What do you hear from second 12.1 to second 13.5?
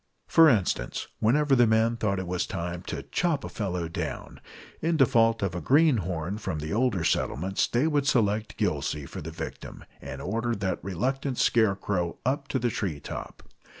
up to the tree top.